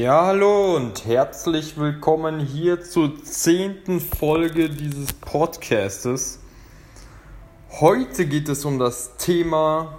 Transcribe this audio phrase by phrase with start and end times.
[0.00, 6.40] Ja, hallo und herzlich willkommen hier zur zehnten Folge dieses Podcastes.
[7.68, 9.98] Heute geht es um das Thema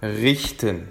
[0.00, 0.86] Richten.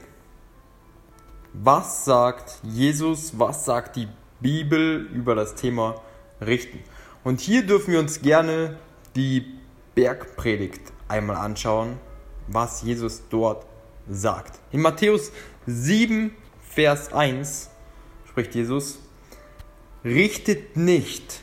[1.54, 4.10] Was sagt Jesus, was sagt die
[4.42, 5.96] Bibel über das Thema
[6.42, 6.80] Richten?
[7.24, 8.76] Und hier dürfen wir uns gerne
[9.16, 9.46] die
[9.96, 11.98] Bergpredigt einmal anschauen,
[12.50, 13.66] was Jesus dort
[14.10, 14.60] sagt.
[14.74, 15.32] In Matthäus
[15.68, 16.36] 7,
[16.70, 17.70] Vers 1
[18.34, 18.98] spricht Jesus,
[20.04, 21.42] richtet nicht,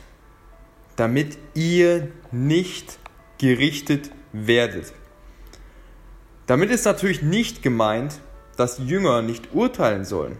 [0.97, 2.99] damit ihr nicht
[3.37, 4.91] gerichtet werdet.
[6.47, 8.19] Damit ist natürlich nicht gemeint,
[8.57, 10.35] dass Jünger nicht urteilen sollen.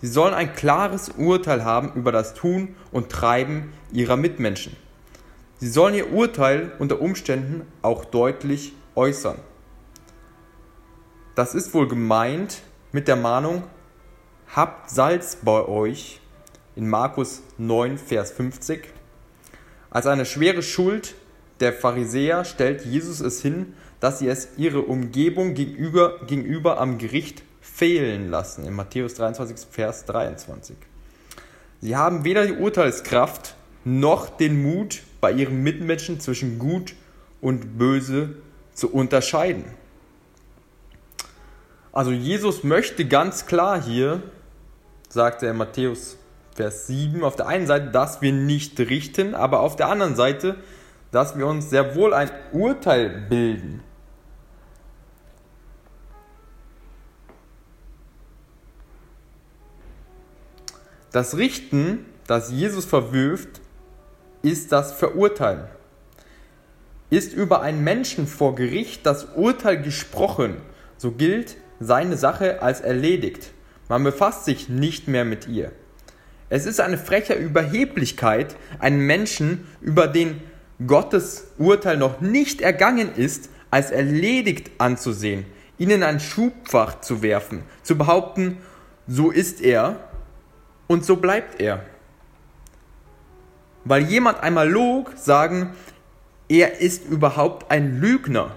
[0.00, 4.74] Sie sollen ein klares Urteil haben über das Tun und Treiben ihrer Mitmenschen.
[5.58, 9.38] Sie sollen ihr Urteil unter Umständen auch deutlich äußern.
[11.36, 13.62] Das ist wohl gemeint mit der Mahnung,
[14.54, 16.20] habt Salz bei euch
[16.76, 18.88] in Markus 9, Vers 50.
[19.90, 21.14] Als eine schwere Schuld
[21.60, 27.42] der Pharisäer stellt Jesus es hin, dass sie es ihre Umgebung gegenüber, gegenüber am Gericht
[27.60, 30.76] fehlen lassen, in Matthäus 23, Vers 23.
[31.80, 33.54] Sie haben weder die Urteilskraft
[33.84, 36.94] noch den Mut, bei ihren Mitmenschen zwischen Gut
[37.40, 38.36] und Böse
[38.74, 39.64] zu unterscheiden.
[41.94, 44.20] Also Jesus möchte ganz klar hier,
[45.08, 46.16] sagt er in Matthäus
[46.56, 50.56] Vers 7, auf der einen Seite, dass wir nicht richten, aber auf der anderen Seite,
[51.12, 53.80] dass wir uns sehr wohl ein Urteil bilden.
[61.12, 63.60] Das Richten, das Jesus verwirft,
[64.42, 65.68] ist das Verurteilen.
[67.10, 70.56] Ist über einen Menschen vor Gericht das Urteil gesprochen,
[70.96, 73.52] so gilt seine Sache als erledigt.
[73.88, 75.72] Man befasst sich nicht mehr mit ihr.
[76.48, 80.40] Es ist eine freche Überheblichkeit, einen Menschen, über den
[80.86, 85.46] Gottes Urteil noch nicht ergangen ist, als erledigt anzusehen,
[85.78, 88.58] ihn in ein Schubfach zu werfen, zu behaupten,
[89.06, 90.00] so ist er
[90.86, 91.84] und so bleibt er
[93.84, 95.74] weil jemand einmal log, sagen,
[96.48, 98.50] er ist überhaupt ein Lügner.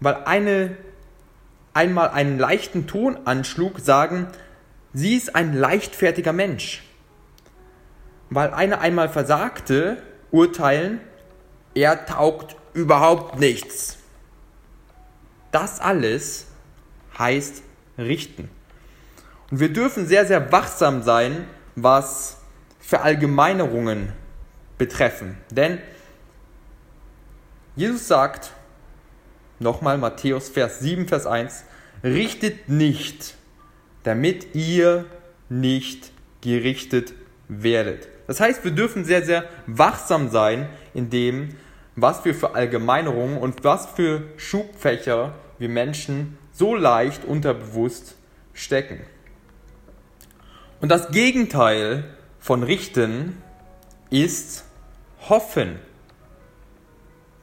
[0.00, 0.76] Weil eine
[1.74, 4.28] einmal einen leichten Ton anschlug, sagen,
[4.92, 6.82] sie ist ein leichtfertiger Mensch.
[8.30, 11.00] Weil eine einmal versagte, urteilen,
[11.74, 13.98] er taugt überhaupt nichts.
[15.50, 16.46] Das alles
[17.18, 17.62] heißt
[17.98, 18.48] richten.
[19.50, 21.46] Und wir dürfen sehr, sehr wachsam sein,
[21.76, 22.38] was
[22.80, 24.12] Verallgemeinerungen
[24.78, 25.38] betreffen.
[25.50, 25.78] Denn
[27.76, 28.52] Jesus sagt,
[29.64, 31.64] nochmal Matthäus Vers 7, Vers 1,
[32.04, 33.34] richtet nicht,
[34.04, 35.06] damit ihr
[35.48, 36.12] nicht
[36.42, 37.14] gerichtet
[37.48, 38.08] werdet.
[38.28, 41.56] Das heißt, wir dürfen sehr, sehr wachsam sein in dem,
[41.96, 48.14] was wir für Allgemeinerungen und was für Schubfächer wir Menschen so leicht unterbewusst
[48.52, 49.00] stecken.
[50.80, 52.04] Und das Gegenteil
[52.38, 53.42] von richten
[54.10, 54.64] ist
[55.28, 55.78] hoffen.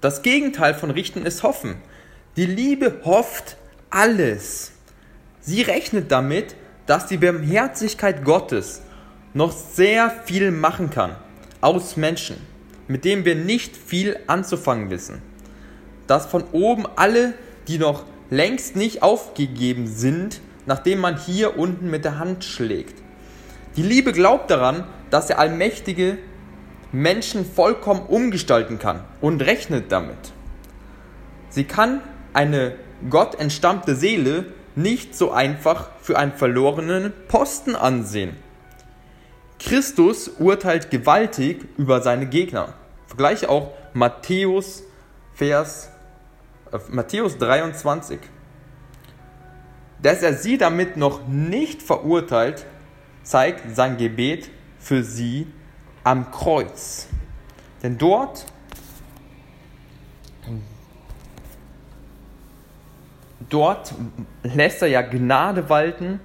[0.01, 1.75] Das Gegenteil von richten ist hoffen.
[2.37, 3.57] Die Liebe hofft
[3.89, 4.71] alles.
[5.41, 6.55] Sie rechnet damit,
[6.85, 8.81] dass die Barmherzigkeit Gottes
[9.33, 11.17] noch sehr viel machen kann
[11.59, 12.37] aus Menschen,
[12.87, 15.21] mit denen wir nicht viel anzufangen wissen.
[16.07, 17.33] Dass von oben alle,
[17.67, 22.95] die noch längst nicht aufgegeben sind, nachdem man hier unten mit der Hand schlägt.
[23.75, 26.17] Die Liebe glaubt daran, dass der Allmächtige
[26.93, 30.31] Menschen vollkommen umgestalten kann und rechnet damit.
[31.49, 31.99] Sie kann
[32.33, 32.75] eine
[33.09, 34.45] Gott entstammte Seele
[34.75, 38.35] nicht so einfach für einen verlorenen Posten ansehen.
[39.59, 42.73] Christus urteilt gewaltig über seine Gegner.
[43.07, 44.83] Vergleiche auch Matthäus
[45.33, 45.91] Vers
[46.71, 48.19] äh, Matthäus 23.
[50.01, 52.65] Dass er sie damit noch nicht verurteilt,
[53.23, 54.49] zeigt sein Gebet
[54.79, 55.47] für sie
[56.03, 57.07] am Kreuz.
[57.83, 58.45] Denn dort
[63.51, 63.93] dort
[64.41, 66.19] lässt er ja Gnade walten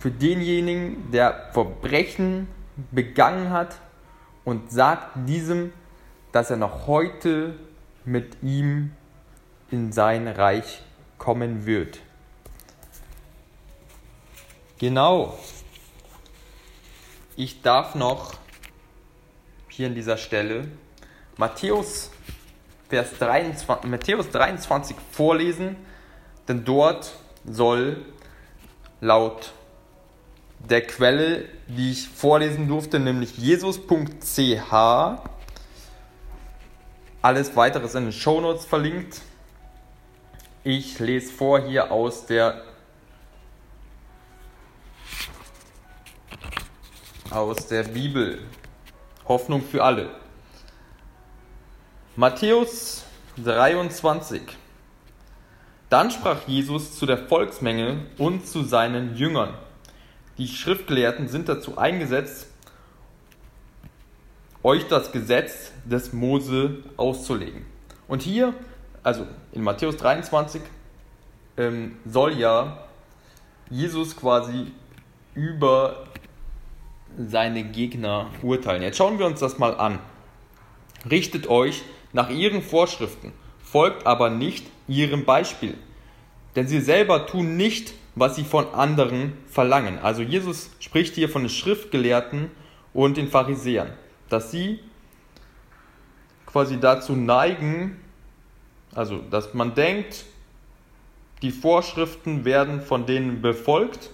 [0.00, 2.48] für denjenigen, der Verbrechen
[2.90, 3.78] begangen hat
[4.44, 5.72] und sagt diesem,
[6.32, 7.54] dass er noch heute
[8.04, 8.92] mit ihm
[9.70, 10.82] in sein Reich
[11.18, 12.00] kommen wird.
[14.78, 15.38] Genau.
[17.36, 18.34] Ich darf noch
[19.68, 20.68] hier an dieser Stelle
[21.36, 22.10] Matthäus,
[22.88, 25.76] Vers 23, Matthäus 23 vorlesen,
[26.48, 27.12] denn dort
[27.44, 28.04] soll
[29.00, 29.52] laut
[30.58, 34.72] der Quelle, die ich vorlesen durfte, nämlich jesus.ch,
[37.22, 39.20] alles weiteres in den Shownotes verlinkt.
[40.62, 42.62] Ich lese vor hier aus der
[47.30, 48.40] aus der Bibel.
[49.26, 50.10] Hoffnung für alle.
[52.16, 53.04] Matthäus
[53.42, 54.42] 23.
[55.94, 59.54] Dann sprach Jesus zu der Volksmenge und zu seinen Jüngern.
[60.38, 62.48] Die Schriftgelehrten sind dazu eingesetzt,
[64.64, 67.64] euch das Gesetz des Mose auszulegen.
[68.08, 68.54] Und hier,
[69.04, 70.62] also in Matthäus 23,
[71.58, 72.88] ähm, soll ja
[73.70, 74.72] Jesus quasi
[75.34, 76.06] über
[77.16, 78.82] seine Gegner urteilen.
[78.82, 80.00] Jetzt schauen wir uns das mal an.
[81.08, 83.30] Richtet euch nach ihren Vorschriften,
[83.74, 85.74] folgt aber nicht ihrem Beispiel.
[86.54, 89.98] Denn sie selber tun nicht, was sie von anderen verlangen.
[89.98, 92.52] Also Jesus spricht hier von den Schriftgelehrten
[92.92, 93.90] und den Pharisäern,
[94.28, 94.78] dass sie
[96.46, 97.96] quasi dazu neigen,
[98.94, 100.24] also dass man denkt,
[101.42, 104.10] die Vorschriften werden von denen befolgt,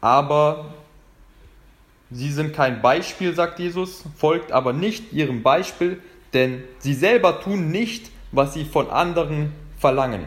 [0.00, 0.72] aber
[2.10, 6.00] sie sind kein Beispiel, sagt Jesus, folgt aber nicht ihrem Beispiel,
[6.32, 10.24] denn sie selber tun nicht, was sie von anderen verlangen.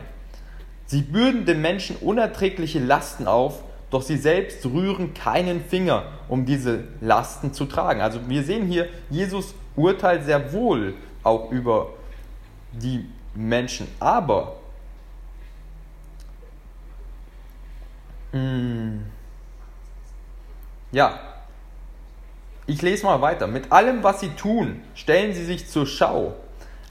[0.85, 6.83] Sie bürden den Menschen unerträgliche Lasten auf, doch sie selbst rühren keinen Finger, um diese
[7.00, 8.01] Lasten zu tragen.
[8.01, 11.89] Also wir sehen hier, Jesus urteilt sehr wohl auch über
[12.72, 13.88] die Menschen.
[14.00, 14.55] Aber
[18.31, 19.05] mh, hm,
[20.91, 21.19] ja,
[22.65, 23.48] ich lese mal weiter.
[23.48, 26.36] Mit allem, was sie tun, stellen sie sich zur Schau.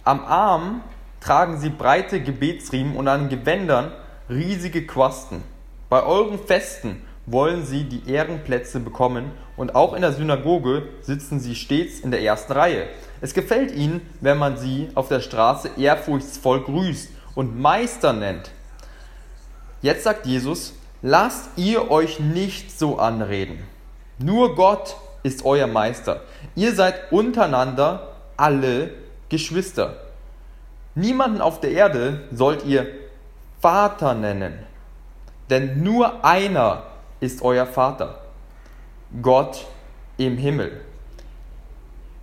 [0.04, 0.82] Am Arm
[1.22, 3.92] tragen sie breite Gebetsriemen und an Gewändern
[4.28, 5.42] riesige Quasten.
[5.88, 11.54] Bei euren Festen wollen sie die Ehrenplätze bekommen und auch in der Synagoge sitzen sie
[11.54, 12.88] stets in der ersten Reihe.
[13.20, 18.50] Es gefällt ihnen, wenn man sie auf der Straße ehrfurchtsvoll grüßt und Meister nennt.
[19.80, 23.58] Jetzt sagt Jesus, lasst ihr euch nicht so anreden.
[24.18, 26.22] Nur Gott ist euer Meister.
[26.56, 28.90] Ihr seid untereinander alle
[29.28, 29.96] Geschwister.
[30.94, 32.86] Niemanden auf der Erde sollt ihr
[33.60, 34.58] Vater nennen,
[35.48, 36.84] denn nur einer
[37.20, 38.20] ist euer Vater,
[39.22, 39.66] Gott
[40.18, 40.80] im Himmel.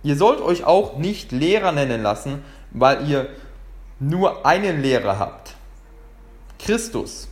[0.02, 3.28] Ihr sollt euch auch nicht Lehrer nennen lassen, weil ihr
[3.98, 5.54] nur einen Lehrer habt,
[6.58, 7.28] Christus.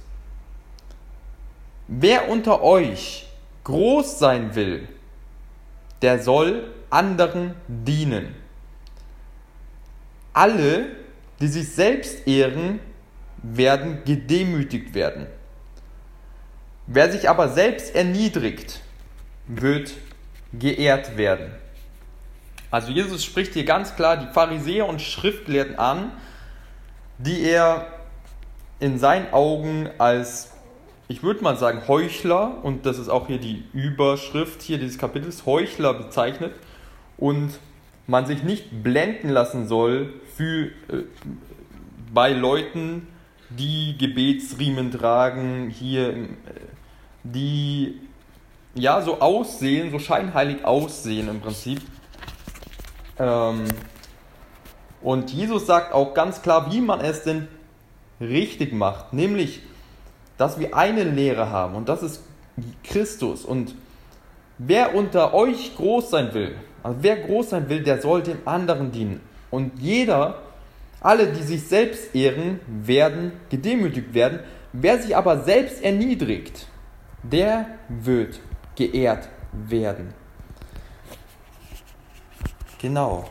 [1.87, 3.27] Wer unter euch
[3.65, 4.89] groß sein will,
[6.03, 8.35] der soll anderen dienen.
[10.33, 10.98] Alle
[11.41, 12.81] die sich selbst ehren,
[13.43, 15.27] werden gedemütigt werden.
[16.87, 18.81] Wer sich aber selbst erniedrigt,
[19.47, 19.93] wird
[20.53, 21.53] geehrt werden.
[22.71, 26.13] Also Jesus spricht hier ganz klar die Pharisäer und Schriftgelehrten an,
[27.19, 27.87] die er
[28.81, 30.53] in seinen Augen als,
[31.09, 35.47] ich würde mal sagen, Heuchler, und das ist auch hier die Überschrift hier dieses Kapitels,
[35.47, 36.55] Heuchler bezeichnet
[37.17, 37.59] und
[38.09, 41.05] man sich nicht blenden lassen soll für, äh,
[42.13, 43.07] bei Leuten,
[43.51, 46.27] die Gebetsriemen tragen, hier, äh,
[47.23, 48.01] die
[48.75, 51.83] ja so aussehen, so scheinheilig aussehen im Prinzip.
[53.19, 53.65] Ähm,
[55.03, 57.47] und Jesus sagt auch ganz klar, wie man es denn
[58.21, 59.61] richtig macht, nämlich,
[60.39, 62.25] dass wir eine Lehre haben und das ist
[62.83, 63.45] Christus.
[63.45, 63.75] Und
[64.57, 68.93] wer unter euch groß sein will, also wer groß sein will, der soll den anderen
[68.93, 69.21] dienen.
[69.51, 70.43] Und jeder,
[71.01, 74.41] alle, die sich selbst ehren, werden gedemütigt werden.
[74.73, 76.67] Wer sich aber selbst erniedrigt,
[77.23, 78.41] der wird
[78.77, 80.13] geehrt werden.
[82.81, 83.29] Genau.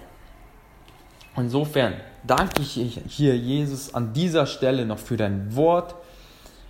[1.36, 1.94] Insofern
[2.25, 5.96] danke ich hier, Jesus, an dieser Stelle noch für dein Wort.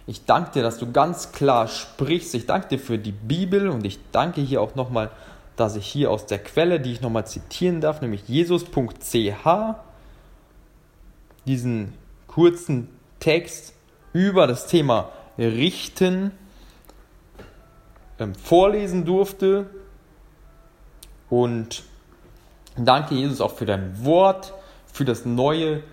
[0.05, 2.35] Ich danke dir, dass du ganz klar sprichst.
[2.35, 5.09] Ich danke dir für die Bibel und ich danke hier auch nochmal,
[5.57, 9.75] dass ich hier aus der Quelle, die ich nochmal zitieren darf, nämlich jesus.ch,
[11.45, 11.93] diesen
[12.27, 12.87] kurzen
[13.19, 13.73] Text
[14.13, 16.31] über das Thema Richten
[18.19, 19.69] ähm, vorlesen durfte.
[21.29, 21.83] Und
[22.77, 24.53] danke Jesus auch für dein Wort,
[24.93, 25.83] für das neue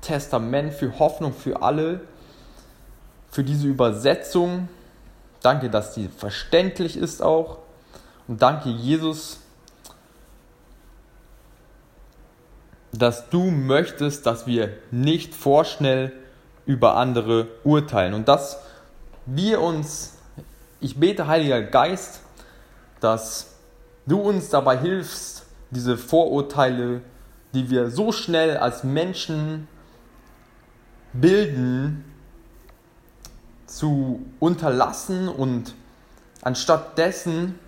[0.00, 2.00] Testament, für Hoffnung für alle,
[3.30, 4.68] für diese Übersetzung.
[5.40, 7.63] Danke, dass die verständlich ist auch.
[8.26, 9.40] Und danke, Jesus,
[12.92, 16.12] dass du möchtest, dass wir nicht vorschnell
[16.66, 18.14] über andere urteilen.
[18.14, 18.58] Und dass
[19.26, 20.14] wir uns
[20.84, 22.20] ich bete, Heiliger Geist,
[23.00, 23.54] dass
[24.04, 27.00] du uns dabei hilfst, diese Vorurteile,
[27.54, 29.66] die wir so schnell als Menschen
[31.14, 32.04] bilden,
[33.66, 35.74] zu unterlassen und
[36.42, 37.58] anstatt dessen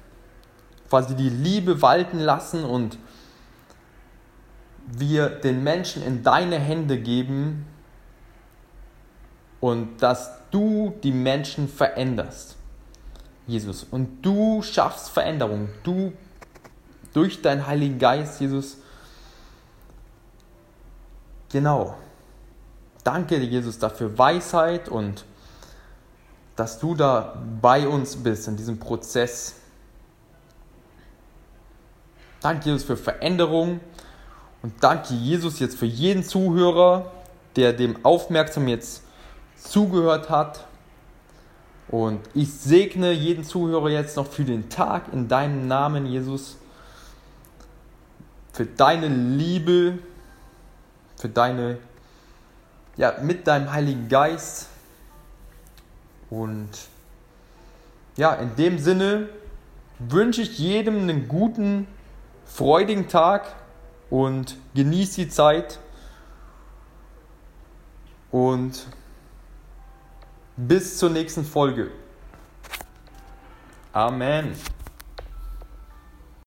[0.88, 2.98] quasi die Liebe walten lassen und
[4.86, 7.66] wir den Menschen in deine Hände geben
[9.60, 12.56] und dass du die Menschen veränderst.
[13.46, 13.84] Jesus.
[13.90, 15.68] Und du schaffst Veränderung.
[15.82, 16.12] Du
[17.12, 18.78] durch deinen Heiligen Geist, Jesus.
[21.50, 21.96] Genau.
[23.04, 25.24] Danke dir, Jesus, dafür Weisheit und
[26.56, 29.54] dass du da bei uns bist in diesem Prozess.
[32.46, 33.80] Danke, Jesus, für Veränderung.
[34.62, 37.10] Und danke, Jesus, jetzt für jeden Zuhörer,
[37.56, 39.02] der dem aufmerksam jetzt
[39.56, 40.64] zugehört hat
[41.88, 46.56] und ich segne jeden Zuhörer jetzt noch für den Tag in deinem Namen, Jesus.
[48.52, 49.98] Für deine Liebe,
[51.16, 51.78] für deine,
[52.96, 54.68] ja, mit deinem Heiligen Geist.
[56.30, 56.70] Und
[58.16, 59.30] ja, in dem Sinne
[59.98, 61.88] wünsche ich jedem einen guten,
[62.46, 63.54] freudigen Tag
[64.08, 65.78] und genieß die Zeit.
[68.30, 68.86] Und
[70.56, 71.90] bis zur nächsten Folge.
[73.92, 74.54] Amen.